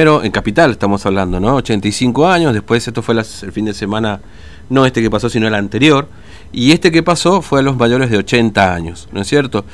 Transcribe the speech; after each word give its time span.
Pero 0.00 0.22
en 0.22 0.30
Capital 0.30 0.70
estamos 0.70 1.04
hablando, 1.06 1.40
¿no? 1.40 1.56
85 1.56 2.28
años, 2.28 2.54
después 2.54 2.86
esto 2.86 3.02
fue 3.02 3.16
el 3.16 3.50
fin 3.50 3.64
de 3.64 3.74
semana, 3.74 4.20
no 4.70 4.86
este 4.86 5.02
que 5.02 5.10
pasó, 5.10 5.28
sino 5.28 5.48
el 5.48 5.54
anterior, 5.56 6.08
y 6.52 6.70
este 6.70 6.92
que 6.92 7.02
pasó 7.02 7.42
fue 7.42 7.58
a 7.58 7.62
los 7.62 7.76
mayores 7.76 8.08
de 8.08 8.18
80 8.18 8.72
años, 8.72 9.08
¿no 9.10 9.22
es 9.22 9.26
cierto? 9.26 9.64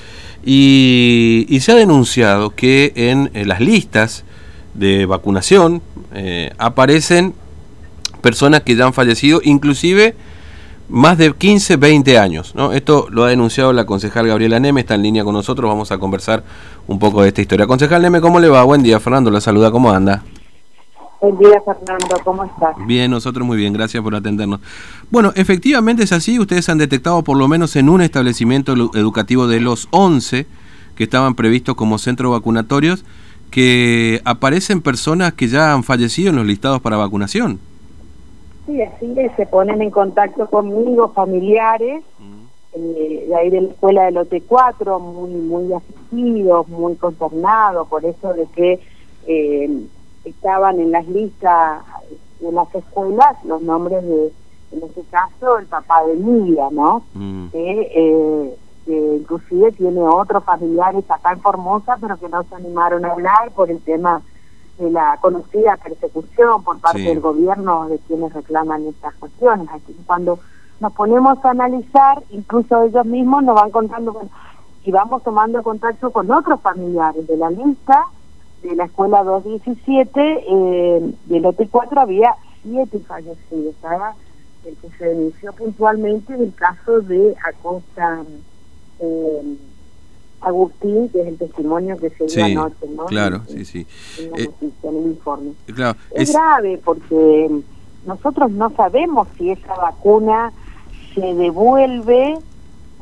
Y, 0.42 1.58
se 1.60 1.72
ha 1.72 1.74
denunciado 1.74 2.54
que 2.54 2.94
en, 2.96 3.32
las 3.46 3.60
listas 3.60 4.24
de 4.72 5.04
vacunación 5.04 5.82
eh, 6.14 6.52
aparecen 6.56 7.34
personas 8.22 8.62
que 8.62 8.76
ya 8.76 8.86
han 8.86 8.94
fallecido, 8.94 9.42
inclusive 9.44 10.16
más 10.88 11.18
de 11.18 11.32
15, 11.32 11.76
20 11.76 12.18
años. 12.18 12.54
¿no? 12.54 12.72
Esto 12.72 13.06
lo 13.10 13.24
ha 13.24 13.28
denunciado 13.28 13.72
la 13.72 13.86
concejal 13.86 14.26
Gabriela 14.26 14.60
Neme, 14.60 14.80
está 14.80 14.94
en 14.94 15.02
línea 15.02 15.24
con 15.24 15.34
nosotros, 15.34 15.68
vamos 15.68 15.92
a 15.92 15.98
conversar 15.98 16.44
un 16.86 16.98
poco 16.98 17.22
de 17.22 17.28
esta 17.28 17.40
historia. 17.40 17.66
Concejal 17.66 18.02
Neme, 18.02 18.20
¿cómo 18.20 18.40
le 18.40 18.48
va? 18.48 18.62
Buen 18.64 18.82
día, 18.82 19.00
Fernando, 19.00 19.30
la 19.30 19.40
saluda, 19.40 19.70
¿cómo 19.70 19.90
anda? 19.90 20.22
Buen 21.20 21.38
día, 21.38 21.58
Fernando, 21.64 22.20
¿cómo 22.22 22.44
estás? 22.44 22.76
Bien, 22.86 23.10
nosotros 23.10 23.46
muy 23.46 23.56
bien, 23.56 23.72
gracias 23.72 24.02
por 24.02 24.14
atendernos. 24.14 24.60
Bueno, 25.10 25.32
efectivamente 25.34 26.02
es 26.02 26.12
así, 26.12 26.38
ustedes 26.38 26.68
han 26.68 26.78
detectado 26.78 27.22
por 27.22 27.38
lo 27.38 27.48
menos 27.48 27.76
en 27.76 27.88
un 27.88 28.02
establecimiento 28.02 28.74
educativo 28.94 29.46
de 29.46 29.60
los 29.60 29.88
11 29.90 30.46
que 30.94 31.04
estaban 31.04 31.34
previstos 31.34 31.74
como 31.76 31.98
centros 31.98 32.32
vacunatorios, 32.32 33.04
que 33.50 34.20
aparecen 34.24 34.82
personas 34.82 35.32
que 35.32 35.48
ya 35.48 35.72
han 35.72 35.82
fallecido 35.82 36.30
en 36.30 36.36
los 36.36 36.46
listados 36.46 36.80
para 36.80 36.96
vacunación. 36.96 37.58
Sí, 38.66 38.82
así 38.82 39.14
es, 39.16 39.32
se 39.36 39.46
ponen 39.46 39.82
en 39.82 39.90
contacto 39.90 40.48
conmigo, 40.48 41.08
familiares, 41.08 42.02
eh, 42.72 43.26
de 43.28 43.36
ahí 43.36 43.50
de 43.50 43.60
la 43.60 43.68
escuela 43.68 44.04
del 44.04 44.16
OT4, 44.16 45.00
muy, 45.00 45.30
muy 45.30 45.72
asistidos, 45.72 46.68
muy 46.68 46.96
consternados 46.96 47.86
por 47.88 48.04
eso 48.04 48.32
de 48.32 48.46
que 48.46 48.80
eh, 49.26 49.86
estaban 50.24 50.80
en 50.80 50.90
las 50.90 51.06
listas 51.06 51.82
de 52.40 52.52
las 52.52 52.74
escuelas 52.74 53.44
los 53.44 53.62
nombres 53.62 54.02
de, 54.02 54.32
en 54.72 54.82
este 54.82 55.02
caso, 55.10 55.58
el 55.58 55.66
papá 55.66 56.04
de 56.04 56.14
Emilia, 56.14 56.68
¿no? 56.72 57.04
Mm. 57.14 57.46
Eh, 57.52 58.56
que, 58.84 59.16
inclusive 59.16 59.72
tiene 59.72 60.00
otros 60.00 60.44
familiares 60.44 61.04
acá 61.08 61.32
en 61.32 61.40
Formosa, 61.40 61.96
pero 62.00 62.18
que 62.18 62.28
no 62.28 62.42
se 62.42 62.54
animaron 62.54 63.04
a 63.04 63.12
hablar 63.12 63.50
por 63.54 63.70
el 63.70 63.80
tema 63.80 64.20
de 64.78 64.90
la 64.90 65.18
conocida 65.20 65.76
persecución 65.76 66.62
por 66.64 66.80
parte 66.80 67.02
del 67.02 67.20
gobierno 67.20 67.88
de 67.88 67.98
quienes 67.98 68.32
reclaman 68.32 68.86
estas 68.86 69.14
cuestiones. 69.14 69.68
Aquí 69.72 69.96
cuando 70.06 70.38
nos 70.80 70.92
ponemos 70.92 71.42
a 71.44 71.50
analizar, 71.50 72.22
incluso 72.30 72.82
ellos 72.82 73.06
mismos 73.06 73.44
nos 73.44 73.54
van 73.54 73.70
contando, 73.70 74.20
y 74.84 74.90
vamos 74.90 75.22
tomando 75.22 75.62
contacto 75.62 76.10
con 76.10 76.30
otros 76.30 76.60
familiares 76.60 77.26
de 77.26 77.36
la 77.36 77.50
lista, 77.50 78.04
de 78.62 78.74
la 78.74 78.84
escuela 78.84 79.22
217, 79.22 80.44
eh, 80.48 81.14
del 81.26 81.46
hotel 81.46 81.68
4 81.70 82.00
había 82.00 82.34
siete 82.62 82.98
fallecidos, 83.00 83.74
estaba 83.74 84.14
el 84.64 84.76
que 84.76 84.88
se 84.96 85.04
denunció 85.06 85.52
puntualmente 85.52 86.34
el 86.34 86.54
caso 86.54 87.00
de 87.00 87.36
Acosta. 87.46 88.22
Eh, 89.00 89.56
Agustín, 90.44 91.08
que 91.08 91.22
es 91.22 91.28
el 91.28 91.38
testimonio 91.38 91.96
que 91.96 92.10
se 92.10 92.26
dio 92.26 92.44
anoche, 92.44 92.86
¿no? 92.94 93.06
Claro, 93.06 93.42
sí, 93.48 93.64
sí. 93.64 93.86
En, 94.18 94.40
eh, 94.40 94.50
en 94.82 94.96
el 94.96 95.06
informe. 95.06 95.52
Claro, 95.66 95.98
es, 96.12 96.32
grave 96.32 96.80
porque 96.84 97.50
nosotros 98.06 98.50
no 98.50 98.70
sabemos 98.70 99.28
si 99.36 99.50
esa 99.50 99.74
vacuna 99.74 100.52
se 101.14 101.34
devuelve 101.34 102.38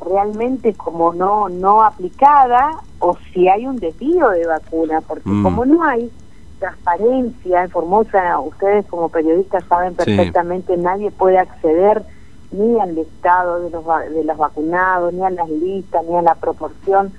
realmente 0.05 0.75
como 0.75 1.15
no 1.15 1.49
no 1.49 1.83
aplicada 1.83 2.81
o 2.99 3.17
si 3.33 3.49
hay 3.49 3.67
un 3.67 3.77
desvío 3.77 4.31
de 4.31 4.47
vacuna, 4.47 5.01
porque 5.01 5.29
mm. 5.29 5.43
como 5.43 5.65
no 5.65 5.83
hay 5.85 6.11
transparencia 6.59 7.65
en 7.65 7.71
Formosa, 7.71 8.39
ustedes 8.39 8.87
como 8.87 9.09
periodistas 9.09 9.65
saben 9.69 9.95
perfectamente, 9.95 10.77
nadie 10.77 11.11
puede 11.11 11.39
acceder 11.39 12.05
ni 12.53 12.79
al 12.79 12.97
estado 12.97 13.63
de 13.63 13.71
los, 13.71 13.85
de 14.15 14.25
los 14.25 14.37
vacunados, 14.37 15.13
ni 15.13 15.23
a 15.23 15.31
las 15.31 15.49
listas, 15.49 16.05
ni 16.07 16.15
a 16.15 16.23
la 16.23 16.35
proporción 16.37 17.13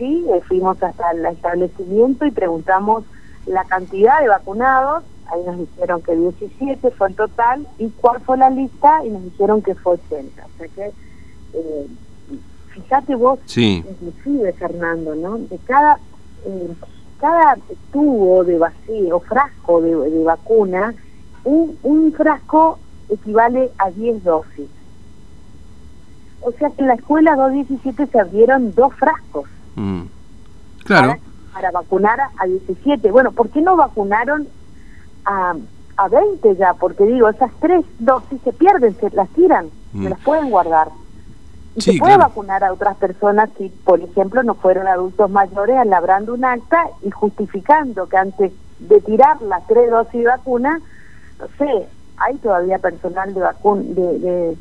sí, 0.00 0.24
eh, 0.32 0.40
fuimos 0.48 0.82
hasta 0.82 1.10
el 1.12 1.26
establecimiento 1.26 2.24
y 2.24 2.30
preguntamos 2.30 3.04
la 3.46 3.64
cantidad 3.64 4.20
de 4.20 4.28
vacunados, 4.28 5.04
ahí 5.26 5.42
nos 5.44 5.58
dijeron 5.58 6.02
que 6.02 6.16
17 6.16 6.90
fue 6.90 7.08
en 7.08 7.14
total, 7.14 7.66
y 7.78 7.88
cuál 7.90 8.20
fue 8.22 8.38
la 8.38 8.50
lista, 8.50 9.04
y 9.04 9.10
nos 9.10 9.22
dijeron 9.22 9.62
que 9.62 9.74
fue 9.74 9.94
80. 9.94 10.44
O 10.44 10.58
sea 10.58 10.68
que, 10.68 10.92
eh, 11.52 11.86
fíjate 12.68 13.14
vos, 13.14 13.38
inclusive 13.56 14.52
Fernando, 14.54 15.14
¿no? 15.14 15.38
De 15.38 15.58
cada, 15.58 15.98
eh, 16.46 16.68
cada 17.20 17.58
tubo 17.92 18.42
de 18.44 18.58
vacío, 18.58 19.20
frasco 19.20 19.82
de, 19.82 19.94
de 20.10 20.24
vacuna, 20.24 20.94
un, 21.44 21.78
un 21.82 22.12
frasco 22.12 22.78
equivale 23.10 23.70
a 23.78 23.90
10 23.90 24.24
dosis. 24.24 24.68
O 26.42 26.52
sea 26.52 26.70
que 26.70 26.80
en 26.80 26.88
la 26.88 26.94
escuela 26.94 27.36
217 27.36 28.06
se 28.06 28.18
abrieron 28.18 28.74
dos 28.74 28.94
frascos. 28.94 29.44
Mm. 29.80 30.02
Claro. 30.84 31.16
Para, 31.52 31.70
vacunar 31.70 32.20
a 32.20 32.46
17. 32.46 33.10
Bueno, 33.10 33.32
¿por 33.32 33.48
qué 33.50 33.60
no 33.60 33.76
vacunaron 33.76 34.46
a, 35.24 35.54
a 35.96 36.08
20 36.08 36.56
ya? 36.56 36.74
Porque 36.74 37.04
digo, 37.04 37.28
esas 37.28 37.50
tres 37.60 37.84
dosis 37.98 38.40
se 38.42 38.52
pierden, 38.52 38.96
se 38.98 39.10
las 39.10 39.28
tiran, 39.30 39.70
se 39.92 39.98
mm. 39.98 40.08
las 40.08 40.20
pueden 40.20 40.50
guardar. 40.50 40.88
Y 41.76 41.80
se 41.82 41.98
puede 41.98 42.16
vacunar 42.16 42.64
a 42.64 42.72
otras 42.72 42.96
personas 42.96 43.48
si, 43.56 43.68
por 43.68 44.00
ejemplo, 44.00 44.42
no 44.42 44.54
fueron 44.54 44.88
adultos 44.88 45.30
mayores 45.30 45.86
labrando 45.86 46.34
un 46.34 46.44
acta 46.44 46.84
y 47.02 47.10
justificando 47.10 48.08
que 48.08 48.16
antes 48.16 48.52
de 48.80 49.00
tirar 49.00 49.40
las 49.42 49.66
tres 49.66 49.90
dosis 49.90 50.20
de 50.20 50.26
vacuna, 50.26 50.80
no 51.38 51.46
sé, 51.58 51.86
hay 52.16 52.36
todavía 52.38 52.78
personal 52.78 53.32
de, 53.32 53.40
vacun 53.40 53.94
de 53.94 54.18
de, 54.18 54.56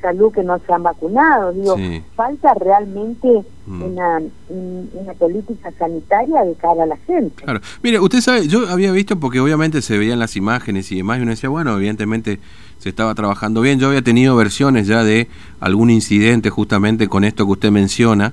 salud 0.00 0.32
que 0.32 0.42
no 0.42 0.58
se 0.66 0.72
han 0.72 0.82
vacunado. 0.82 1.52
Digo, 1.52 1.76
falta 2.14 2.54
realmente 2.54 3.28
mm. 3.66 3.82
una, 3.82 4.20
una 4.48 5.12
política 5.14 5.70
sanitaria 5.78 6.42
de 6.42 6.54
cara 6.54 6.84
a 6.84 6.86
la 6.86 6.96
gente. 6.98 7.42
Claro. 7.42 7.60
Mire, 7.82 8.00
usted 8.00 8.20
sabe, 8.20 8.48
yo 8.48 8.68
había 8.68 8.92
visto, 8.92 9.18
porque 9.18 9.40
obviamente 9.40 9.82
se 9.82 9.98
veían 9.98 10.18
las 10.18 10.36
imágenes 10.36 10.90
y 10.92 10.96
demás, 10.96 11.18
y 11.18 11.22
uno 11.22 11.30
decía, 11.30 11.48
bueno, 11.48 11.76
evidentemente 11.76 12.38
se 12.78 12.88
estaba 12.88 13.14
trabajando 13.14 13.60
bien. 13.60 13.78
Yo 13.78 13.88
había 13.88 14.02
tenido 14.02 14.36
versiones 14.36 14.86
ya 14.86 15.04
de 15.04 15.28
algún 15.60 15.90
incidente 15.90 16.50
justamente 16.50 17.08
con 17.08 17.24
esto 17.24 17.44
que 17.46 17.52
usted 17.52 17.70
menciona, 17.70 18.32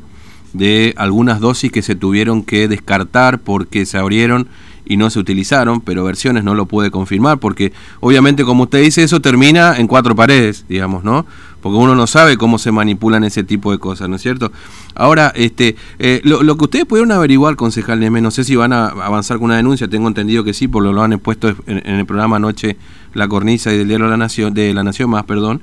de 0.53 0.93
algunas 0.97 1.39
dosis 1.39 1.71
que 1.71 1.81
se 1.81 1.95
tuvieron 1.95 2.43
que 2.43 2.67
descartar 2.67 3.39
porque 3.39 3.85
se 3.85 3.97
abrieron 3.97 4.47
y 4.87 4.97
no 4.97 5.09
se 5.09 5.19
utilizaron, 5.19 5.81
pero 5.81 6.03
versiones 6.03 6.43
no 6.43 6.55
lo 6.55 6.65
puede 6.65 6.91
confirmar, 6.91 7.39
porque 7.39 7.73
obviamente 7.99 8.43
como 8.43 8.63
usted 8.63 8.81
dice, 8.81 9.03
eso 9.03 9.19
termina 9.21 9.77
en 9.77 9.87
cuatro 9.87 10.15
paredes, 10.15 10.65
digamos, 10.67 11.03
¿no? 11.03 11.25
Porque 11.61 11.77
uno 11.77 11.95
no 11.95 12.07
sabe 12.07 12.37
cómo 12.37 12.59
se 12.59 12.71
manipulan 12.71 13.23
ese 13.23 13.43
tipo 13.43 13.71
de 13.71 13.79
cosas, 13.79 14.07
¿no 14.07 14.15
es 14.15 14.21
cierto? 14.21 14.51
Ahora, 14.95 15.33
este, 15.35 15.75
eh, 15.99 16.21
lo, 16.23 16.57
que 16.57 16.63
ustedes 16.63 16.85
pudieron 16.85 17.11
averiguar, 17.11 17.55
concejal 17.55 17.99
Neme, 17.99 18.21
no 18.21 18.31
sé 18.31 18.43
si 18.43 18.55
van 18.55 18.73
a 18.73 18.87
avanzar 18.87 19.37
con 19.37 19.45
una 19.45 19.57
denuncia, 19.57 19.87
tengo 19.87 20.07
entendido 20.07 20.43
que 20.43 20.53
sí, 20.53 20.67
por 20.67 20.83
lo, 20.83 20.93
lo 20.93 21.03
han 21.03 21.13
expuesto 21.13 21.53
en, 21.65 21.85
el 21.85 22.05
programa 22.05 22.37
anoche 22.37 22.77
La 23.13 23.27
Cornisa 23.27 23.73
y 23.73 23.77
del 23.77 23.87
Diario 23.87 24.05
de 24.05 24.11
la 24.11 24.17
Nación, 24.17 24.53
de 24.53 24.73
la 24.73 24.83
Nación 24.83 25.09
más, 25.09 25.23
perdón, 25.25 25.61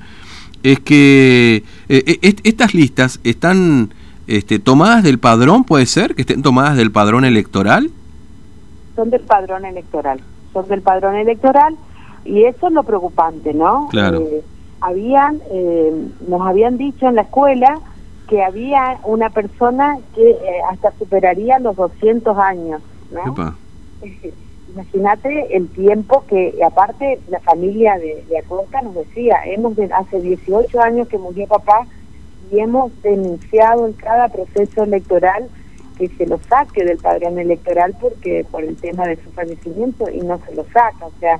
es 0.63 0.79
que 0.79 1.63
eh, 1.89 2.19
eh, 2.21 2.35
estas 2.43 2.73
listas 2.73 3.19
están 3.23 3.93
este, 4.27 4.59
tomadas 4.59 5.03
del 5.03 5.19
padrón, 5.19 5.63
puede 5.63 5.85
ser, 5.85 6.15
que 6.15 6.21
estén 6.21 6.41
tomadas 6.41 6.75
del 6.75 6.91
padrón 6.91 7.25
electoral 7.25 7.91
son 8.95 9.09
del 9.09 9.21
padrón 9.21 9.65
electoral, 9.65 10.19
son 10.53 10.67
del 10.67 10.81
padrón 10.81 11.15
electoral 11.15 11.75
y 12.23 12.43
eso 12.43 12.67
es 12.67 12.73
lo 12.73 12.83
preocupante, 12.83 13.53
¿no? 13.53 13.87
Claro. 13.89 14.21
Eh, 14.21 14.43
habían, 14.81 15.41
eh, 15.51 15.93
nos 16.27 16.41
habían 16.41 16.77
dicho 16.77 17.07
en 17.07 17.15
la 17.15 17.21
escuela 17.23 17.79
que 18.27 18.43
había 18.43 18.99
una 19.03 19.29
persona 19.29 19.97
que 20.15 20.31
eh, 20.31 20.37
hasta 20.69 20.91
superaría 20.97 21.59
los 21.59 21.75
200 21.75 22.37
años, 22.37 22.81
¿no? 23.11 23.55
Imagínate 24.73 25.55
el 25.55 25.69
tiempo 25.69 26.25
que, 26.27 26.59
aparte, 26.65 27.21
la 27.29 27.39
familia 27.39 27.97
de, 27.97 28.25
de 28.27 28.39
Acosta 28.39 28.81
nos 28.81 28.95
decía, 28.95 29.37
hemos 29.45 29.77
de, 29.77 29.85
hace 29.93 30.19
18 30.19 30.81
años 30.81 31.07
que 31.07 31.17
murió 31.17 31.47
papá 31.47 31.87
y 32.51 32.59
hemos 32.59 32.91
denunciado 33.01 33.85
en 33.85 33.93
cada 33.93 34.27
proceso 34.27 34.83
electoral 34.83 35.47
que 35.97 36.09
se 36.09 36.27
lo 36.27 36.39
saque 36.49 36.83
del 36.83 36.97
padrón 36.97 37.39
electoral 37.39 37.95
porque 37.99 38.45
por 38.49 38.63
el 38.63 38.75
tema 38.75 39.07
de 39.07 39.15
su 39.17 39.31
fallecimiento 39.31 40.09
y 40.09 40.19
no 40.19 40.39
se 40.47 40.55
lo 40.55 40.63
saca. 40.65 41.05
O 41.05 41.11
sea, 41.19 41.39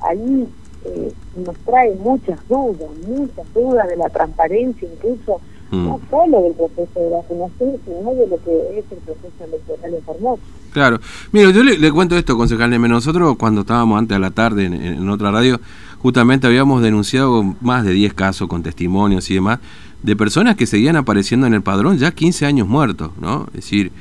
ahí 0.00 0.48
eh, 0.84 1.12
nos 1.36 1.56
trae 1.58 1.94
muchas 1.96 2.38
dudas, 2.48 2.90
muchas 3.06 3.54
dudas 3.54 3.88
de 3.88 3.96
la 3.96 4.08
transparencia, 4.08 4.88
incluso 4.92 5.40
mm. 5.70 5.84
no 5.86 6.00
solo 6.10 6.42
del 6.42 6.54
proceso 6.54 7.00
de 7.00 7.10
vacunación, 7.10 7.76
sino 7.84 8.14
de 8.14 8.26
lo 8.26 8.42
que 8.42 8.78
es 8.78 8.84
el 8.90 8.98
proceso 8.98 9.44
electoral 9.44 9.94
en 9.94 10.02
Formosa. 10.02 10.42
Claro. 10.72 10.98
Mira, 11.32 11.50
yo 11.50 11.62
le, 11.62 11.92
cuento 11.92 12.16
esto, 12.16 12.36
concejal 12.36 12.70
Neme. 12.70 12.88
Nosotros, 12.88 13.36
cuando 13.36 13.60
estábamos 13.60 13.98
antes 13.98 14.16
a 14.16 14.18
la 14.18 14.30
tarde 14.30 14.64
en, 14.64 14.74
en 14.74 15.08
otra 15.10 15.30
radio, 15.30 15.60
justamente 15.98 16.46
habíamos 16.46 16.82
denunciado 16.82 17.42
más 17.60 17.84
de 17.84 17.92
10 17.92 18.14
casos 18.14 18.48
con 18.48 18.62
testimonios 18.62 19.30
y 19.30 19.34
demás 19.34 19.60
de 20.02 20.16
personas 20.16 20.56
que 20.56 20.66
seguían 20.66 20.96
apareciendo 20.96 21.46
en 21.46 21.54
el 21.54 21.62
padrón 21.62 21.98
ya 21.98 22.10
15 22.10 22.46
años 22.46 22.68
muertos, 22.68 23.10
¿no? 23.20 23.46
Es 23.48 23.64
decir, 23.64 23.92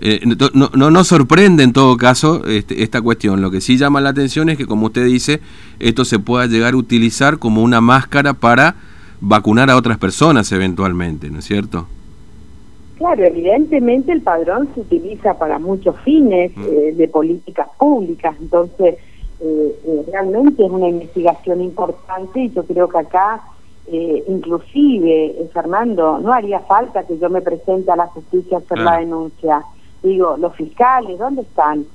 eh, 0.00 0.20
no, 0.54 0.70
no, 0.74 0.90
no, 0.90 1.04
sorprende 1.04 1.64
en 1.64 1.72
todo 1.72 1.96
caso 1.96 2.44
este, 2.46 2.84
esta 2.84 3.02
cuestión. 3.02 3.42
Lo 3.42 3.50
que 3.50 3.60
sí 3.60 3.76
llama 3.76 4.00
la 4.00 4.10
atención 4.10 4.48
es 4.48 4.56
que, 4.56 4.66
como 4.66 4.86
usted 4.86 5.04
dice, 5.04 5.40
esto 5.80 6.04
se 6.04 6.20
pueda 6.20 6.46
llegar 6.46 6.74
a 6.74 6.76
utilizar 6.76 7.38
como 7.38 7.62
una 7.62 7.80
máscara 7.80 8.34
para 8.34 8.76
vacunar 9.20 9.70
a 9.70 9.76
otras 9.76 9.98
personas 9.98 10.52
eventualmente, 10.52 11.30
¿no 11.30 11.40
es 11.40 11.44
cierto? 11.44 11.88
Claro, 12.98 13.24
evidentemente 13.24 14.12
el 14.12 14.22
padrón 14.22 14.68
se 14.74 14.80
utiliza 14.80 15.38
para 15.38 15.58
muchos 15.58 15.96
fines 16.00 16.56
mm. 16.56 16.62
eh, 16.62 16.92
de 16.94 17.08
políticas 17.08 17.68
públicas, 17.78 18.36
entonces 18.40 18.96
eh, 19.40 20.02
realmente 20.10 20.64
es 20.64 20.70
una 20.70 20.88
investigación 20.88 21.62
importante 21.62 22.40
y 22.40 22.50
yo 22.50 22.64
creo 22.64 22.88
que 22.88 22.98
acá 22.98 23.40
eh, 23.90 24.24
inclusive, 24.28 25.48
Fernando, 25.52 26.18
no 26.18 26.32
haría 26.32 26.60
falta 26.60 27.04
que 27.04 27.18
yo 27.18 27.30
me 27.30 27.40
presente 27.40 27.90
a 27.90 27.96
la 27.96 28.06
justicia 28.06 28.58
a 28.58 28.60
hacer 28.60 28.78
la 28.78 28.98
denuncia. 28.98 29.62
Digo, 30.02 30.36
los 30.36 30.54
fiscales, 30.54 31.18
¿dónde 31.18 31.42
están? 31.42 31.86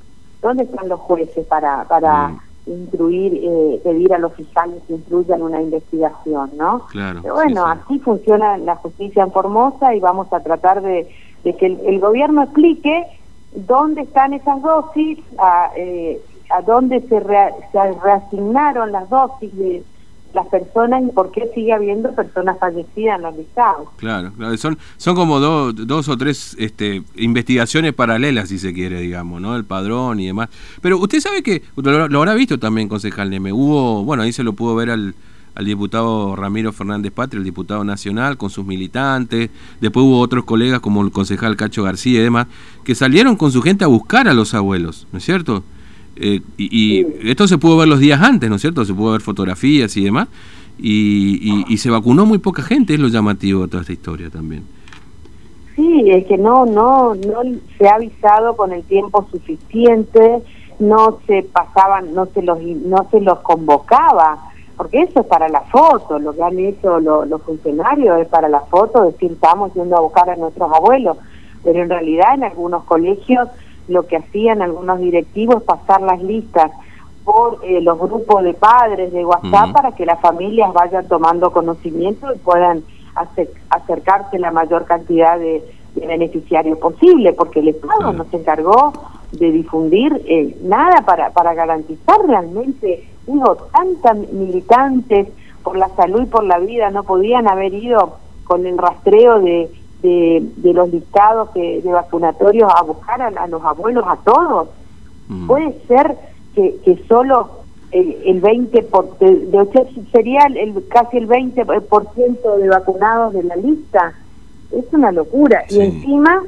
¿Dónde 0.41 0.63
están 0.63 0.89
los 0.89 0.99
jueces 0.99 1.45
para, 1.45 1.83
para 1.85 2.29
mm. 2.29 2.39
instruir, 2.65 3.39
eh, 3.43 3.81
pedir 3.83 4.13
a 4.13 4.17
los 4.17 4.33
fiscales 4.33 4.81
que 4.87 4.93
instruyan 4.93 5.41
una 5.41 5.61
investigación, 5.61 6.51
¿no? 6.57 6.85
Claro, 6.87 7.19
Pero 7.21 7.35
bueno, 7.35 7.65
así 7.65 7.99
funciona 7.99 8.57
la 8.57 8.75
justicia 8.77 9.23
en 9.23 9.31
Formosa 9.31 9.93
y 9.93 9.99
vamos 9.99 10.31
a 10.33 10.39
tratar 10.39 10.81
de, 10.81 11.07
que 11.43 11.65
el, 11.65 11.99
gobierno 11.99 12.43
explique 12.43 13.05
dónde 13.55 14.01
están 14.01 14.33
esas 14.33 14.61
dosis, 14.61 15.19
a, 15.37 15.71
eh, 15.75 16.19
a 16.49 16.61
dónde 16.61 17.01
se, 17.01 17.21
se 17.21 17.91
reasignaron 18.03 18.91
las 18.91 19.09
dosis 19.09 19.55
de 19.55 19.83
personas 20.53 21.03
y 21.03 21.11
por 21.11 21.31
qué 21.31 21.49
sigue 21.55 21.73
habiendo 21.73 22.13
personas 22.13 22.59
fallecidas 22.59 23.17
en 23.17 23.23
los 23.23 23.35
listados. 23.35 23.87
Claro, 23.97 24.31
son, 24.57 24.77
son 24.97 25.15
como 25.15 25.39
dos 25.39 26.07
o 26.07 26.15
tres 26.15 26.55
este, 26.59 27.01
investigaciones 27.15 27.93
paralelas, 27.93 28.49
si 28.49 28.59
se 28.59 28.71
quiere, 28.71 29.01
digamos, 29.01 29.41
¿no? 29.41 29.55
El 29.55 29.65
padrón 29.65 30.19
y 30.19 30.27
demás. 30.27 30.49
Pero 30.79 30.99
usted 30.99 31.21
sabe 31.21 31.41
que, 31.41 31.63
lo, 31.75 32.19
habrá 32.19 32.35
visto 32.35 32.59
también, 32.59 32.87
concejal 32.87 33.31
Neme, 33.31 33.51
hubo, 33.51 34.03
bueno, 34.03 34.21
ahí 34.21 34.31
se 34.31 34.43
lo 34.43 34.53
pudo 34.53 34.75
ver 34.75 34.91
al, 34.91 35.15
al 35.55 35.65
diputado 35.65 36.35
Ramiro 36.35 36.71
Fernández 36.71 37.11
Patria, 37.11 37.39
el 37.39 37.43
diputado 37.43 37.83
nacional, 37.83 38.37
con 38.37 38.51
sus 38.51 38.63
militantes. 38.63 39.49
Después 39.81 40.05
hubo 40.05 40.19
otros 40.19 40.45
colegas 40.45 40.81
como 40.81 41.01
el 41.01 41.09
concejal 41.09 41.57
Cacho 41.57 41.81
García 41.81 42.19
y 42.19 42.23
demás, 42.23 42.45
que 42.83 42.93
salieron 42.93 43.37
con 43.37 43.51
su 43.51 43.63
gente 43.63 43.85
a 43.85 43.87
buscar 43.87 44.27
a 44.27 44.35
los 44.35 44.53
abuelos, 44.53 45.07
¿no 45.11 45.17
es 45.17 45.25
cierto? 45.25 45.63
Eh, 46.15 46.41
y, 46.57 47.05
esto 47.29 47.47
se 47.47 47.57
pudo 47.57 47.77
ver 47.77 47.87
los 47.87 47.99
días 47.99 48.21
antes, 48.21 48.49
¿no 48.49 48.57
es 48.57 48.61
cierto? 48.61 48.85
Se 48.85 48.93
pudo 48.93 49.13
ver 49.13 49.21
fotografías 49.21 49.95
y 49.97 50.03
demás. 50.03 50.27
Y, 50.77 51.77
se 51.77 51.89
vacunó 51.89 52.25
muy 52.25 52.37
poca 52.37 52.61
gente, 52.63 52.93
es 52.93 52.99
lo 52.99 53.07
llamativo 53.07 53.63
de 53.63 53.67
toda 53.67 53.81
esta 53.81 53.93
historia 53.93 54.29
también. 54.29 54.63
Sí, 55.75 56.03
es 56.11 56.25
que 56.27 56.37
no, 56.37 56.65
no, 56.65 57.15
no 57.15 57.41
se 57.77 57.87
ha 57.87 57.95
avisado 57.95 58.55
con 58.55 58.71
el 58.73 58.83
tiempo 58.83 59.27
suficiente, 59.31 60.41
no 60.79 61.19
se 61.25 61.43
pasaban, 61.43 62.13
no 62.13 62.27
se 62.27 62.43
los, 62.43 62.61
no 62.61 63.07
se 63.09 63.21
los 63.21 63.39
convocaba, 63.39 64.37
porque 64.77 65.01
eso 65.01 65.21
es 65.21 65.25
para 65.25 65.49
la 65.49 65.61
foto, 65.61 66.19
lo 66.19 66.33
que 66.33 66.43
han 66.43 66.59
hecho 66.59 66.99
los 66.99 67.41
funcionarios 67.41 68.19
es 68.19 68.27
para 68.27 68.49
la 68.49 68.59
foto, 68.61 69.03
decir 69.03 69.31
estamos 69.31 69.73
yendo 69.73 69.97
a 69.97 70.01
buscar 70.01 70.29
a 70.29 70.35
nuestros 70.35 70.71
abuelos, 70.71 71.17
pero 71.63 71.81
en 71.81 71.89
realidad 71.89 72.35
en 72.35 72.43
algunos 72.43 72.83
colegios 72.83 73.49
lo 73.87 74.07
que 74.07 74.17
hacían 74.17 74.61
algunos 74.61 74.99
directivos 74.99 75.57
es 75.57 75.63
pasar 75.63 76.01
las 76.01 76.21
listas 76.21 76.71
por 77.23 77.59
eh, 77.63 77.81
los 77.81 77.97
grupos 77.97 78.43
de 78.43 78.53
padres 78.53 79.11
de 79.13 79.25
WhatsApp 79.25 79.71
para 79.71 79.91
que 79.93 80.05
las 80.05 80.19
familias 80.19 80.73
vayan 80.73 81.07
tomando 81.07 81.51
conocimiento 81.51 82.33
y 82.33 82.37
puedan 82.39 82.83
acercarse 83.69 84.39
la 84.39 84.51
mayor 84.51 84.85
cantidad 84.85 85.37
de, 85.37 85.63
beneficiarios 85.95 86.79
posible, 86.79 87.33
porque 87.33 87.59
el 87.59 87.67
Estado 87.67 88.11
no 88.13 88.25
se 88.25 88.37
encargó 88.37 88.91
de 89.31 89.51
difundir 89.51 90.23
eh, 90.25 90.57
nada 90.63 91.01
para, 91.05 91.29
para 91.29 91.53
garantizar 91.53 92.19
realmente, 92.27 93.07
digo, 93.27 93.55
tantas 93.71 94.17
militantes 94.31 95.27
por 95.63 95.77
la 95.77 95.89
salud 95.89 96.23
y 96.23 96.25
por 96.25 96.43
la 96.45 96.57
vida 96.57 96.89
no 96.89 97.03
podían 97.03 97.47
haber 97.47 97.75
ido 97.75 98.17
con 98.43 98.65
el 98.65 98.77
rastreo 98.77 99.39
de 99.39 99.71
de, 100.03 100.73
los 100.73 100.89
listados 100.89 101.49
que, 101.51 101.81
de 101.81 101.91
vacunatorios 101.91 102.71
a 102.75 102.83
buscar 102.83 103.21
a, 103.21 103.47
los 103.47 103.63
abuelos, 103.63 104.03
a 104.07 104.17
todos. 104.17 104.67
Mm. 105.29 105.47
Puede 105.47 105.79
ser 105.87 106.15
que, 106.53 106.75
que 106.83 107.03
solo 107.07 107.63
el, 107.91 108.17
el 108.25 108.41
20 108.41 108.83
por, 108.83 109.17
de, 109.19 109.89
sería 110.11 110.45
el, 110.47 110.85
casi 110.89 111.17
el 111.17 111.27
20% 111.27 112.57
de 112.57 112.69
vacunados 112.69 113.33
de 113.33 113.43
la 113.43 113.55
lista. 113.55 114.13
Es 114.71 114.85
una 114.91 115.11
locura. 115.11 115.63
Y 115.69 115.79
encima 115.79 116.41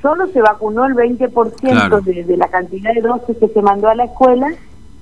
solo 0.00 0.26
se 0.28 0.40
vacunó 0.40 0.84
el 0.84 0.94
20% 0.94 2.02
de, 2.02 2.24
de 2.24 2.36
la 2.36 2.48
cantidad 2.48 2.92
de 2.94 3.00
dosis 3.00 3.36
que 3.38 3.48
se 3.48 3.62
mandó 3.62 3.88
a 3.88 3.94
la 3.94 4.04
escuela 4.04 4.48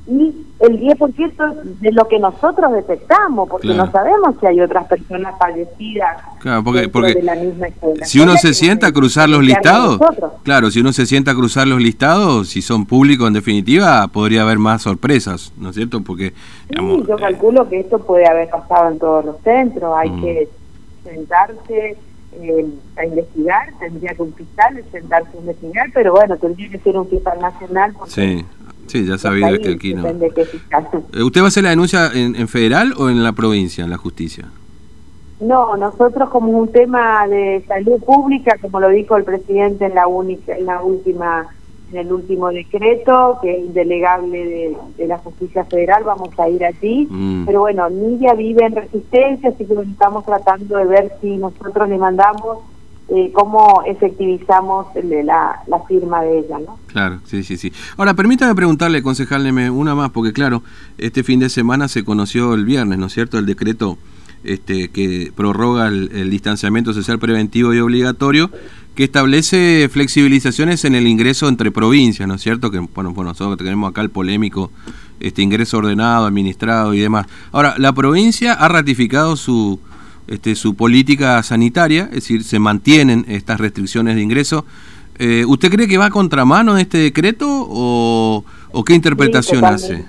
y 0.06 0.34
el 0.58 0.80
10% 0.80 1.62
de 1.80 1.92
lo 1.92 2.08
que 2.08 2.18
nosotros 2.18 2.72
detectamos, 2.72 3.48
porque 3.48 3.68
no 3.68 3.90
sabemos 3.90 4.34
si 4.40 4.46
hay 4.46 4.60
otras 4.60 4.86
personas 4.86 5.34
fallecidas 5.38 6.22
claro, 6.40 6.64
porque, 6.64 7.14
de 7.14 7.22
la 7.22 7.36
misma 7.36 7.68
escuela. 7.68 8.04
Si 8.04 8.18
uno 8.18 8.36
se 8.36 8.52
sienta 8.52 8.88
a 8.88 8.92
cruzar 8.92 9.28
los 9.28 9.44
listados, 9.44 10.00
claro, 10.42 10.70
si 10.70 10.80
uno 10.80 10.92
se 10.92 11.06
sienta 11.06 11.30
a 11.30 11.34
cruzar 11.34 11.68
los 11.68 11.80
listados, 11.80 12.48
si 12.48 12.62
son 12.62 12.84
públicos 12.84 13.28
en 13.28 13.34
definitiva, 13.34 14.08
podría 14.08 14.42
haber 14.42 14.58
más 14.58 14.82
sorpresas, 14.82 15.52
¿no 15.56 15.70
es 15.70 15.76
cierto? 15.76 16.02
Porque 16.02 16.32
sí, 16.68 17.04
yo 17.08 17.16
calculo 17.16 17.68
que 17.68 17.80
esto 17.80 18.00
puede 18.00 18.26
haber 18.26 18.50
pasado 18.50 18.90
en 18.90 18.98
todos 18.98 19.24
los 19.24 19.36
centros, 19.42 19.92
hay 19.96 20.10
mm. 20.10 20.20
que 20.20 20.48
sentarse 21.04 21.96
eh, 22.40 22.66
a 22.96 23.04
investigar, 23.04 23.72
tendría 23.78 24.14
que 24.14 24.22
un 24.22 24.34
fiscal 24.34 24.82
sentarse 24.90 25.36
a 25.36 25.40
investigar, 25.40 25.90
pero 25.92 26.12
bueno, 26.12 26.36
tendría 26.36 26.68
que 26.70 26.78
ser 26.78 26.96
un 26.96 27.08
fiscal 27.08 27.38
nacional. 27.40 27.94
Sí, 28.06 28.44
Sí, 28.86 29.06
ya 29.06 29.16
sabía 29.16 29.58
que 29.58 29.70
aquí 29.70 29.94
no. 29.94 30.06
Eh, 31.14 31.22
¿Usted 31.22 31.40
va 31.40 31.44
a 31.44 31.48
hacer 31.48 31.62
la 31.62 31.70
denuncia 31.70 32.10
en, 32.12 32.48
federal 32.48 32.94
o 32.98 33.08
en 33.08 33.22
la 33.22 33.32
provincia, 33.32 33.84
en 33.84 33.90
la 33.90 33.96
justicia? 33.96 34.48
No, 35.40 35.76
nosotros 35.76 36.28
como 36.30 36.48
un 36.50 36.70
tema 36.70 37.26
de 37.26 37.64
salud 37.66 38.00
pública, 38.04 38.56
como 38.60 38.80
lo 38.80 38.90
dijo 38.90 39.16
el 39.16 39.24
presidente 39.24 39.86
en 39.86 39.94
la 39.94 40.06
única, 40.06 40.56
en 40.56 40.66
la 40.66 40.82
última, 40.82 41.48
en 41.92 41.98
el 41.98 42.12
último 42.12 42.48
decreto, 42.48 43.38
que 43.42 43.52
es 43.52 43.66
indelegable 43.66 44.76
de, 44.96 45.06
la 45.06 45.18
justicia 45.18 45.64
federal, 45.64 46.04
vamos 46.04 46.30
a 46.38 46.48
ir 46.48 46.64
allí. 46.64 47.06
Mm. 47.10 47.44
Pero 47.44 47.60
bueno, 47.60 47.88
Nidia 47.90 48.34
vive 48.34 48.64
en 48.64 48.74
resistencia, 48.74 49.50
así 49.50 49.64
que 49.64 49.74
estamos 49.74 50.24
tratando 50.24 50.76
de 50.78 50.86
ver 50.86 51.12
si 51.20 51.36
nosotros 51.36 51.88
le 51.88 51.98
mandamos 51.98 52.58
eh, 53.08 53.30
cómo 53.34 53.82
efectivizamos 53.84 54.86
la, 55.02 55.60
la, 55.66 55.80
firma 55.80 56.22
de 56.22 56.38
ella, 56.38 56.58
¿no? 56.60 56.78
Claro, 56.86 57.18
sí, 57.24 57.42
sí, 57.42 57.56
sí. 57.56 57.72
Ahora, 57.98 58.14
permítame 58.14 58.54
preguntarle, 58.54 59.02
concejal 59.02 59.46
una 59.70 59.94
más, 59.94 60.10
porque 60.10 60.32
claro, 60.32 60.62
este 60.96 61.22
fin 61.22 61.40
de 61.40 61.50
semana 61.50 61.88
se 61.88 62.04
conoció 62.04 62.54
el 62.54 62.64
viernes, 62.64 62.98
¿no 62.98 63.06
es 63.06 63.12
cierto?, 63.12 63.38
el 63.38 63.44
decreto 63.44 63.98
este, 64.44 64.88
que 64.88 65.32
prorroga 65.34 65.88
el, 65.88 66.30
distanciamiento 66.30 66.92
social 66.92 67.18
preventivo 67.18 67.74
y 67.74 67.80
obligatorio, 67.80 68.50
que 68.94 69.04
establece 69.04 69.88
flexibilizaciones 69.90 70.84
en 70.84 70.94
el 70.94 71.06
ingreso 71.06 71.48
entre 71.48 71.70
provincias, 71.70 72.28
¿no 72.28 72.34
es 72.34 72.42
cierto? 72.42 72.70
Que 72.70 72.78
bueno, 72.78 73.12
bueno 73.12 73.30
nosotros 73.30 73.56
tenemos 73.56 73.90
acá 73.90 74.02
el 74.02 74.10
polémico 74.10 74.70
este 75.20 75.40
ingreso 75.40 75.78
ordenado, 75.78 76.26
administrado 76.26 76.92
y 76.94 77.00
demás. 77.00 77.26
Ahora, 77.52 77.74
la 77.78 77.92
provincia 77.92 78.54
ha 78.54 78.68
ratificado 78.68 79.36
su 79.36 79.78
este, 80.28 80.54
su 80.54 80.74
política 80.76 81.42
sanitaria, 81.42 82.04
es 82.04 82.22
decir, 82.22 82.44
se 82.44 82.58
mantienen 82.58 83.24
estas 83.28 83.60
restricciones 83.60 84.14
de 84.14 84.22
ingreso. 84.22 84.64
Eh, 85.18 85.44
¿Usted 85.46 85.70
cree 85.70 85.88
que 85.88 85.98
va 85.98 86.06
a 86.06 86.10
contramano 86.10 86.74
de 86.74 86.82
este 86.82 86.98
decreto 86.98 87.46
o, 87.48 88.44
qué 88.86 88.94
interpretación 88.94 89.64
hace? 89.64 90.04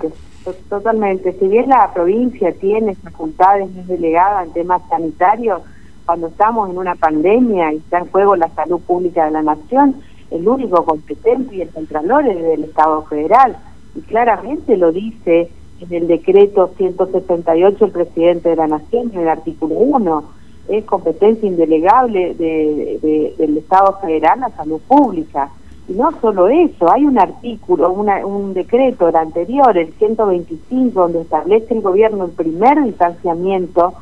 Totalmente. 0.68 1.36
Si 1.38 1.46
bien 1.46 1.68
la 1.68 1.92
provincia 1.92 2.52
tiene 2.52 2.94
facultades, 2.96 3.68
es 3.76 3.88
delegada 3.88 4.44
en 4.44 4.52
temas 4.52 4.82
sanitarios, 4.88 5.62
cuando 6.06 6.28
estamos 6.28 6.70
en 6.70 6.78
una 6.78 6.94
pandemia 6.94 7.72
y 7.72 7.76
está 7.76 7.98
en 7.98 8.10
juego 8.10 8.36
la 8.36 8.48
salud 8.50 8.80
pública 8.80 9.24
de 9.24 9.30
la 9.30 9.42
nación, 9.42 9.96
el 10.30 10.46
único 10.48 10.84
competente 10.84 11.56
y 11.56 11.62
el 11.62 11.70
Contralor 11.70 12.26
es 12.26 12.42
del 12.42 12.64
Estado 12.64 13.02
Federal. 13.04 13.56
Y 13.94 14.00
claramente 14.02 14.76
lo 14.76 14.92
dice 14.92 15.50
en 15.80 15.92
el 15.92 16.06
decreto 16.06 16.70
178 16.76 17.84
el 17.84 17.90
presidente 17.90 18.50
de 18.50 18.56
la 18.56 18.66
Nación, 18.66 19.10
en 19.12 19.20
el 19.20 19.28
artículo 19.28 19.74
1, 19.74 20.24
es 20.68 20.84
competencia 20.84 21.46
indelegable 21.46 22.34
de, 22.34 23.34
del 23.38 23.58
Estado 23.58 23.98
federal 24.00 24.40
la 24.40 24.50
salud 24.50 24.80
pública. 24.86 25.50
Y 25.86 25.92
no 25.92 26.10
solo 26.20 26.48
eso, 26.48 26.90
hay 26.90 27.04
un 27.04 27.18
artículo, 27.18 27.92
una, 27.92 28.24
un 28.24 28.54
decreto, 28.54 29.08
el 29.08 29.16
anterior, 29.16 29.76
el 29.76 29.92
125, 29.92 30.98
donde 30.98 31.20
establece 31.20 31.74
el 31.74 31.82
gobierno 31.82 32.24
el 32.24 32.30
primer 32.30 32.82
distanciamiento, 32.82 33.92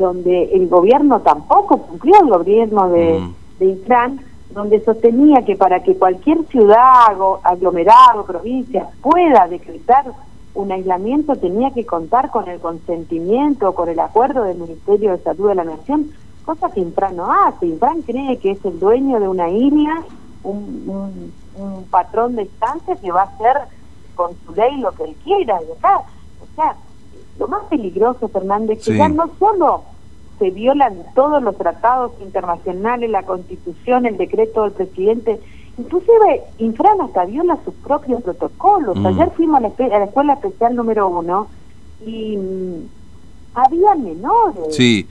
donde 0.00 0.50
el 0.52 0.68
gobierno 0.68 1.20
tampoco 1.20 1.78
cumplió, 1.78 2.14
el 2.20 2.30
gobierno 2.30 2.88
de, 2.88 3.20
mm. 3.20 3.34
de 3.60 4.18
donde 4.50 4.82
sostenía 4.84 5.44
que 5.44 5.54
para 5.54 5.82
que 5.82 5.94
cualquier 5.96 6.44
ciudad, 6.46 7.16
aglomerado, 7.44 8.24
provincia 8.26 8.88
pueda 9.00 9.46
decretar 9.46 10.06
un 10.54 10.72
aislamiento 10.72 11.36
tenía 11.36 11.70
que 11.70 11.86
contar 11.86 12.30
con 12.30 12.48
el 12.48 12.58
consentimiento, 12.58 13.72
con 13.72 13.88
el 13.88 14.00
acuerdo 14.00 14.42
del 14.42 14.58
Ministerio 14.58 15.12
de 15.12 15.22
Salud 15.22 15.48
de 15.48 15.54
la 15.54 15.64
Nación, 15.64 16.10
cosa 16.44 16.70
que 16.70 16.80
Infran 16.80 17.16
no 17.16 17.30
hace. 17.32 17.66
Infran 17.66 18.02
cree 18.02 18.36
que 18.38 18.52
es 18.52 18.64
el 18.64 18.80
dueño 18.80 19.20
de 19.20 19.28
una 19.28 19.48
isla 19.48 20.02
un, 20.42 21.32
un, 21.56 21.84
patrón 21.90 22.36
de 22.36 22.42
estancia 22.42 22.96
que 22.96 23.12
va 23.12 23.22
a 23.22 23.24
hacer 23.24 23.56
con 24.14 24.32
su 24.44 24.54
ley 24.54 24.76
lo 24.78 24.90
que 24.92 25.04
él 25.04 25.16
quiera. 25.22 25.60
Y 25.62 25.78
acá, 25.78 25.98
o 25.98 26.54
sea, 26.56 26.74
lo 27.38 27.48
más 27.48 27.64
peligroso, 27.64 28.28
Fernández, 28.28 28.78
es 28.78 28.84
que 28.86 28.96
ya 28.96 29.08
no 29.08 29.30
solo 29.38 29.82
se 30.40 30.50
violan 30.50 30.96
todos 31.14 31.40
los 31.42 31.56
tratados 31.56 32.12
internacionales, 32.22 33.10
la 33.10 33.22
constitución, 33.22 34.06
el 34.06 34.16
decreto 34.16 34.62
del 34.62 34.72
presidente, 34.72 35.38
inclusive 35.76 36.42
Infran 36.58 37.00
hasta 37.02 37.26
viola 37.26 37.58
sus 37.62 37.74
propios 37.74 38.22
protocolos. 38.22 38.96
Mm. 38.96 39.06
Ayer 39.06 39.30
fuimos 39.36 39.58
a 39.58 39.60
la, 39.60 39.68
a 39.68 39.98
la, 39.98 40.04
escuela 40.06 40.32
especial 40.32 40.74
número 40.74 41.08
uno 41.08 41.46
y 42.04 42.38
mm, 42.38 42.88
había 43.54 43.94
menores. 43.96 44.74
Sí. 44.74 45.06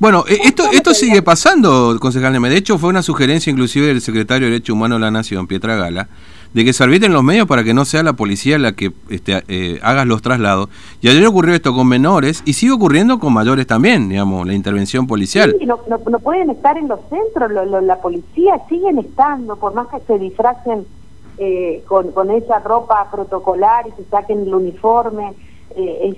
Bueno, 0.00 0.24
eh, 0.26 0.38
esto, 0.44 0.62
esto 0.72 0.94
sigue 0.94 1.20
pasando, 1.20 1.94
concejal 2.00 2.32
Neme. 2.32 2.48
De 2.48 2.56
hecho, 2.56 2.78
fue 2.78 2.88
una 2.88 3.02
sugerencia 3.02 3.50
inclusive 3.50 3.88
del 3.88 4.00
secretario 4.00 4.46
de 4.46 4.52
Derecho 4.52 4.72
Humano 4.72 4.94
de 4.94 5.02
la 5.02 5.10
Nación, 5.10 5.46
Pietra 5.46 5.76
Gala, 5.76 6.08
de 6.54 6.64
que 6.64 6.72
se 6.72 6.82
arbitren 6.82 7.12
los 7.12 7.22
medios 7.22 7.46
para 7.46 7.62
que 7.64 7.74
no 7.74 7.84
sea 7.84 8.02
la 8.02 8.14
policía 8.14 8.58
la 8.58 8.72
que 8.72 8.92
este, 9.10 9.44
eh, 9.48 9.78
haga 9.82 10.06
los 10.06 10.22
traslados. 10.22 10.70
Y 11.02 11.08
ayer 11.08 11.26
ocurrió 11.26 11.54
esto 11.54 11.74
con 11.74 11.86
menores 11.86 12.42
y 12.46 12.54
sigue 12.54 12.72
ocurriendo 12.72 13.18
con 13.18 13.34
mayores 13.34 13.66
también, 13.66 14.08
digamos, 14.08 14.46
la 14.46 14.54
intervención 14.54 15.06
policial. 15.06 15.54
Sí, 15.58 15.66
no, 15.66 15.78
no, 15.86 16.18
pueden 16.20 16.48
estar 16.48 16.78
en 16.78 16.88
los 16.88 17.00
centros, 17.10 17.52
la 17.82 18.00
policía 18.00 18.54
siguen 18.70 19.00
estando, 19.00 19.56
por 19.56 19.74
más 19.74 19.88
que 19.88 20.00
se 20.06 20.18
disfracen 20.18 20.86
eh, 21.36 21.84
con, 21.86 22.10
con 22.12 22.30
esa 22.30 22.58
ropa 22.60 23.06
protocolar 23.10 23.86
y 23.86 24.02
se 24.02 24.08
saquen 24.08 24.46
el 24.46 24.54
uniforme, 24.54 25.34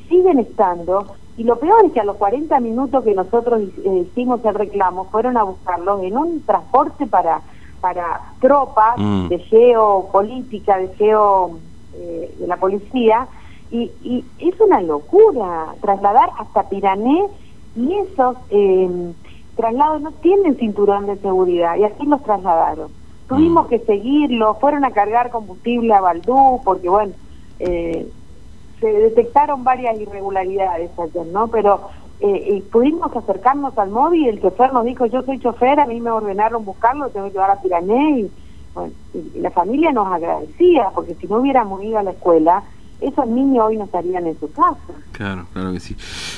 siguen 0.09 0.39
estando 0.39 1.07
y 1.37 1.45
lo 1.45 1.57
peor 1.57 1.87
es 1.87 1.93
que 1.93 2.01
a 2.01 2.05
los 2.05 2.17
40 2.17 2.61
minutos 2.61 3.03
que 3.05 3.15
nosotros 3.15 3.63
eh, 3.63 4.07
hicimos 4.07 4.45
el 4.45 4.55
reclamo, 4.55 5.07
fueron 5.07 5.37
a 5.37 5.45
buscarlos 5.45 6.03
en 6.03 6.17
un 6.17 6.43
transporte 6.43 7.07
para, 7.07 7.41
para 7.81 8.21
tropas 8.41 8.99
mm. 8.99 9.29
de 9.29 9.39
geopolítica, 9.39 10.77
de 10.77 10.89
geo 10.89 11.59
eh, 11.95 12.35
de 12.39 12.47
la 12.47 12.59
policía, 12.59 13.29
y, 13.71 13.91
y, 14.03 14.25
es 14.39 14.61
una 14.61 14.83
locura 14.83 15.75
trasladar 15.81 16.29
hasta 16.39 16.69
Pirané 16.69 17.25
y 17.75 17.95
esos 17.95 18.37
eh, 18.51 19.13
traslados 19.57 20.03
no 20.03 20.13
tienen 20.13 20.57
cinturón 20.57 21.07
de 21.07 21.17
seguridad, 21.17 21.77
y 21.77 21.85
así 21.85 22.05
los 22.05 22.23
trasladaron. 22.23 22.91
Tuvimos 23.27 23.67
mm. 23.67 23.69
que 23.71 23.79
seguirlos, 23.79 24.59
fueron 24.61 24.85
a 24.85 24.91
cargar 24.91 25.31
combustible 25.31 25.95
a 25.95 26.03
Valdú, 26.03 26.61
porque 26.63 26.91
bueno, 26.91 27.15
eh, 27.59 28.07
se 28.83 28.93
detectaron 28.93 29.63
varias 29.63 29.99
irregularidades 30.01 30.91
ayer, 30.99 31.27
¿no? 31.27 31.47
Pero 31.47 31.89
eh, 32.19 32.63
pudimos 32.73 33.15
acercarnos 33.15 33.79
al 33.79 33.91
móvil, 33.91 34.29
el 34.29 34.43
chofer 34.43 34.73
nos 34.73 34.85
dijo, 34.85 35.07
yo 35.07 35.23
soy 35.23 35.39
chofer, 35.39 35.79
a 35.79 35.87
mí 35.87 36.01
me 36.01 36.11
ordenaron 36.11 36.65
buscarlo, 36.65 37.09
tengo 37.11 37.27
que 37.27 37.33
llevar 37.35 37.53
a 37.53 37.63
Pirané, 37.63 38.21
y, 38.21 38.31
bueno, 38.75 38.93
y 39.15 39.39
la 39.39 39.53
familia 39.53 39.93
nos 39.93 40.09
agradecía, 40.09 40.91
porque 40.95 41.15
si 41.15 41.29
no 41.29 41.37
hubiéramos 41.37 41.81
ido 41.85 41.99
a 41.99 42.03
la 42.03 42.11
escuela, 42.11 42.65
esos 43.01 43.27
niños 43.29 43.67
hoy 43.67 43.77
no 43.77 43.85
estarían 43.85 44.27
en 44.27 44.39
su 44.39 44.51
casa. 44.51 44.77
Claro, 45.13 45.47
claro 45.53 45.73
que 45.73 45.81
sí. 45.81 45.97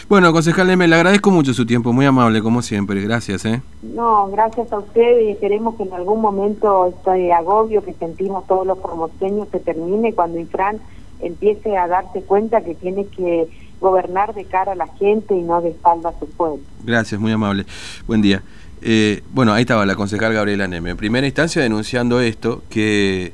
Bueno, 0.09 0.33
concejal 0.33 0.67
Leme, 0.67 0.87
le 0.87 0.97
agradezco 0.97 1.31
mucho 1.31 1.55
su 1.55 1.65
tiempo, 1.65 1.95
muy 1.95 2.05
amable 2.05 2.43
como 2.43 2.61
siempre, 2.61 3.01
gracias. 3.01 3.47
¿eh? 3.47 3.63
No, 3.83 4.29
gracias 4.29 4.71
a 4.73 4.79
usted 4.79 5.21
y 5.21 5.31
esperemos 5.31 5.77
que 5.77 5.85
en 5.85 5.93
algún 5.95 6.21
momento 6.21 6.87
este 6.87 7.33
agobio 7.33 7.83
que 7.83 7.95
sentimos 7.95 8.47
todos 8.47 8.67
los 8.67 8.79
formoseños 8.79 9.49
se 9.49 9.61
termine 9.61 10.13
cuando 10.13 10.39
Infran 10.39 10.81
empiece 11.21 11.77
a 11.77 11.87
darse 11.87 12.23
cuenta 12.23 12.63
que 12.63 12.75
tiene 12.75 13.07
que 13.07 13.49
gobernar 13.81 14.35
de 14.35 14.45
cara 14.45 14.73
a 14.73 14.75
la 14.75 14.87
gente 14.87 15.35
y 15.35 15.43
no 15.43 15.61
de 15.61 15.71
espalda 15.71 16.11
a 16.11 16.19
su 16.19 16.29
pueblo. 16.29 16.61
Gracias, 16.85 17.21
muy 17.21 17.33
amable. 17.33 17.67
Buen 18.07 18.23
día. 18.23 18.43
Eh, 18.83 19.23
bueno, 19.33 19.53
ahí 19.53 19.63
estaba 19.63 19.87
la 19.87 19.95
concejal 19.95 20.33
Gabriela 20.33 20.69
Neme. 20.69 20.91
En 20.91 20.97
primera 20.97 21.27
instancia 21.27 21.63
denunciando 21.63 22.21
esto, 22.21 22.63
que 22.69 23.33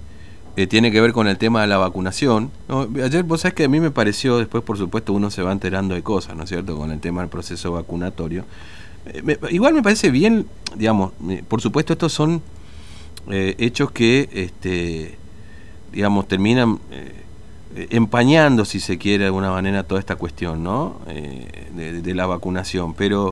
eh, 0.56 0.66
tiene 0.66 0.92
que 0.92 1.00
ver 1.00 1.12
con 1.12 1.26
el 1.26 1.38
tema 1.38 1.62
de 1.62 1.66
la 1.66 1.78
vacunación. 1.78 2.50
Ayer, 3.02 3.24
vos 3.24 3.40
sabés 3.40 3.54
que 3.54 3.64
a 3.64 3.68
mí 3.68 3.80
me 3.80 3.90
pareció, 3.90 4.38
después 4.38 4.62
por 4.62 4.78
supuesto 4.78 5.12
uno 5.12 5.30
se 5.30 5.42
va 5.42 5.52
enterando 5.52 5.94
de 5.94 6.02
cosas, 6.02 6.36
¿no 6.36 6.44
es 6.44 6.48
cierto?, 6.48 6.76
con 6.76 6.90
el 6.92 7.00
tema 7.00 7.20
del 7.22 7.30
proceso 7.30 7.72
vacunatorio. 7.72 8.44
Eh, 9.06 9.38
igual 9.50 9.74
me 9.74 9.82
parece 9.82 10.10
bien, 10.10 10.46
digamos, 10.76 11.12
por 11.48 11.60
supuesto 11.60 11.92
estos 11.92 12.12
son 12.12 12.42
hechos 13.28 13.92
que, 13.92 14.28
este, 14.32 15.16
digamos, 15.92 16.26
terminan 16.26 16.78
eh, 16.90 17.12
empañando, 17.74 18.64
si 18.64 18.80
se 18.80 18.98
quiere 18.98 19.18
de 19.20 19.26
alguna 19.26 19.50
manera, 19.50 19.84
toda 19.84 20.00
esta 20.00 20.16
cuestión 20.16 20.62
¿no? 20.64 21.00
Eh, 21.08 21.68
de, 21.72 22.02
de, 22.02 22.14
la 22.14 22.26
vacunación. 22.26 22.94
Pero 22.94 23.28